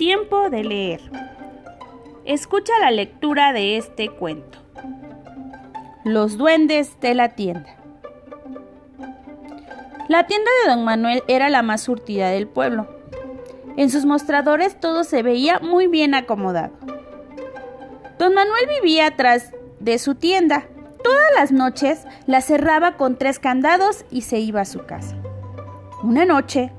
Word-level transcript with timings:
tiempo 0.00 0.48
de 0.48 0.64
leer. 0.64 1.02
Escucha 2.24 2.72
la 2.80 2.90
lectura 2.90 3.52
de 3.52 3.76
este 3.76 4.08
cuento. 4.08 4.58
Los 6.04 6.38
duendes 6.38 6.98
de 7.00 7.12
la 7.12 7.28
tienda. 7.28 7.76
La 10.08 10.26
tienda 10.26 10.50
de 10.64 10.70
don 10.70 10.84
Manuel 10.86 11.22
era 11.28 11.50
la 11.50 11.60
más 11.60 11.82
surtida 11.82 12.30
del 12.30 12.48
pueblo. 12.48 12.88
En 13.76 13.90
sus 13.90 14.06
mostradores 14.06 14.80
todo 14.80 15.04
se 15.04 15.22
veía 15.22 15.58
muy 15.58 15.86
bien 15.86 16.14
acomodado. 16.14 16.72
Don 18.18 18.32
Manuel 18.32 18.68
vivía 18.80 19.08
atrás 19.08 19.52
de 19.80 19.98
su 19.98 20.14
tienda. 20.14 20.64
Todas 21.04 21.28
las 21.36 21.52
noches 21.52 22.06
la 22.24 22.40
cerraba 22.40 22.96
con 22.96 23.18
tres 23.18 23.38
candados 23.38 24.06
y 24.10 24.22
se 24.22 24.38
iba 24.38 24.62
a 24.62 24.64
su 24.64 24.86
casa. 24.86 25.14
Una 26.02 26.24
noche, 26.24 26.72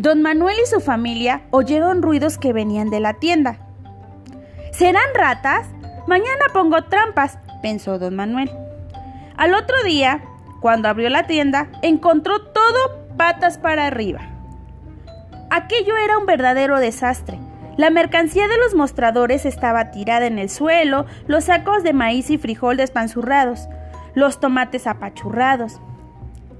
don 0.00 0.22
Manuel 0.22 0.56
y 0.62 0.66
su 0.66 0.80
familia 0.80 1.42
oyeron 1.50 2.00
ruidos 2.00 2.38
que 2.38 2.54
venían 2.54 2.88
de 2.88 3.00
la 3.00 3.14
tienda. 3.14 3.58
¿Serán 4.72 5.04
ratas? 5.14 5.66
Mañana 6.06 6.46
pongo 6.54 6.84
trampas, 6.84 7.38
pensó 7.60 7.98
don 7.98 8.16
Manuel. 8.16 8.50
Al 9.36 9.52
otro 9.52 9.76
día, 9.84 10.22
cuando 10.62 10.88
abrió 10.88 11.10
la 11.10 11.26
tienda, 11.26 11.68
encontró 11.82 12.40
todo 12.40 13.04
patas 13.18 13.58
para 13.58 13.86
arriba. 13.86 14.20
Aquello 15.50 15.98
era 15.98 16.16
un 16.16 16.24
verdadero 16.24 16.78
desastre. 16.78 17.38
La 17.76 17.90
mercancía 17.90 18.48
de 18.48 18.56
los 18.56 18.74
mostradores 18.74 19.44
estaba 19.44 19.90
tirada 19.90 20.26
en 20.26 20.38
el 20.38 20.48
suelo, 20.48 21.04
los 21.26 21.44
sacos 21.44 21.82
de 21.82 21.92
maíz 21.92 22.30
y 22.30 22.38
frijol 22.38 22.78
despanzurrados, 22.78 23.68
los 24.14 24.40
tomates 24.40 24.86
apachurrados. 24.86 25.78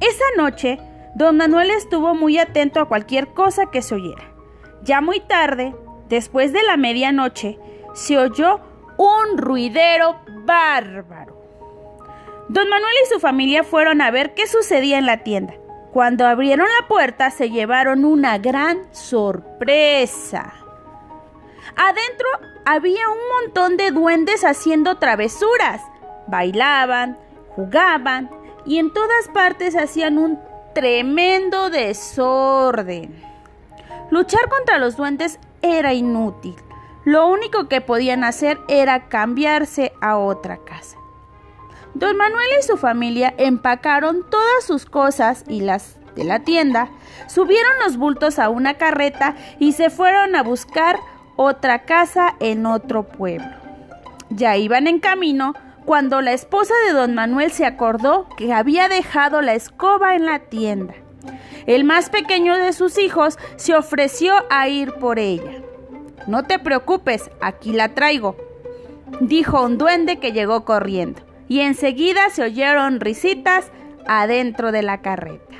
Esa 0.00 0.24
noche, 0.36 0.78
don 1.14 1.36
Manuel 1.36 1.70
estuvo 1.70 2.14
muy 2.14 2.38
atento 2.38 2.80
a 2.80 2.88
cualquier 2.88 3.28
cosa 3.28 3.66
que 3.70 3.82
se 3.82 3.94
oyera. 3.94 4.32
Ya 4.82 5.00
muy 5.00 5.20
tarde, 5.20 5.74
después 6.08 6.52
de 6.52 6.62
la 6.62 6.76
medianoche, 6.76 7.58
se 7.94 8.18
oyó 8.18 8.60
un 8.96 9.38
ruidero 9.38 10.16
bárbaro. 10.44 11.36
Don 12.48 12.68
Manuel 12.68 12.94
y 13.04 13.08
su 13.08 13.20
familia 13.20 13.64
fueron 13.64 14.00
a 14.00 14.10
ver 14.10 14.34
qué 14.34 14.46
sucedía 14.46 14.98
en 14.98 15.06
la 15.06 15.18
tienda. 15.18 15.54
Cuando 15.92 16.26
abrieron 16.26 16.66
la 16.80 16.88
puerta 16.88 17.30
se 17.30 17.50
llevaron 17.50 18.04
una 18.04 18.38
gran 18.38 18.92
sorpresa. 18.94 20.54
Adentro 21.76 22.28
había 22.64 23.08
un 23.08 23.44
montón 23.44 23.76
de 23.76 23.90
duendes 23.90 24.44
haciendo 24.44 24.96
travesuras. 24.98 25.82
Bailaban, 26.26 27.18
jugaban 27.50 28.30
y 28.64 28.78
en 28.78 28.92
todas 28.92 29.28
partes 29.32 29.76
hacían 29.76 30.18
un 30.18 30.38
tremendo 30.74 31.70
desorden. 31.70 33.22
Luchar 34.10 34.48
contra 34.48 34.78
los 34.78 34.96
duendes 34.96 35.38
era 35.62 35.94
inútil. 35.94 36.56
Lo 37.04 37.26
único 37.26 37.68
que 37.68 37.80
podían 37.80 38.24
hacer 38.24 38.58
era 38.68 39.08
cambiarse 39.08 39.92
a 40.00 40.18
otra 40.18 40.58
casa. 40.58 40.96
Don 41.94 42.16
Manuel 42.16 42.48
y 42.58 42.62
su 42.62 42.76
familia 42.76 43.34
empacaron 43.36 44.28
todas 44.30 44.64
sus 44.64 44.86
cosas 44.86 45.44
y 45.48 45.60
las 45.60 45.96
de 46.14 46.24
la 46.24 46.40
tienda, 46.40 46.90
subieron 47.26 47.72
los 47.84 47.96
bultos 47.96 48.38
a 48.38 48.48
una 48.48 48.74
carreta 48.74 49.36
y 49.58 49.72
se 49.72 49.90
fueron 49.90 50.36
a 50.36 50.42
buscar 50.42 50.98
otra 51.36 51.84
casa 51.84 52.34
en 52.40 52.66
otro 52.66 53.04
pueblo. 53.04 53.48
Ya 54.30 54.56
iban 54.56 54.86
en 54.86 55.00
camino 55.00 55.54
cuando 55.84 56.20
la 56.20 56.32
esposa 56.32 56.74
de 56.86 56.92
don 56.92 57.14
Manuel 57.14 57.52
se 57.52 57.66
acordó 57.66 58.28
que 58.36 58.52
había 58.52 58.88
dejado 58.88 59.42
la 59.42 59.54
escoba 59.54 60.14
en 60.14 60.26
la 60.26 60.38
tienda. 60.40 60.94
El 61.66 61.84
más 61.84 62.10
pequeño 62.10 62.56
de 62.56 62.72
sus 62.72 62.98
hijos 62.98 63.38
se 63.56 63.74
ofreció 63.74 64.34
a 64.50 64.68
ir 64.68 64.92
por 64.94 65.18
ella. 65.18 65.62
No 66.26 66.44
te 66.44 66.58
preocupes, 66.58 67.30
aquí 67.40 67.72
la 67.72 67.90
traigo, 67.90 68.36
dijo 69.20 69.62
un 69.62 69.78
duende 69.78 70.18
que 70.18 70.32
llegó 70.32 70.64
corriendo, 70.64 71.20
y 71.48 71.60
enseguida 71.60 72.30
se 72.30 72.42
oyeron 72.42 73.00
risitas 73.00 73.70
adentro 74.06 74.72
de 74.72 74.82
la 74.82 75.02
carreta. 75.02 75.56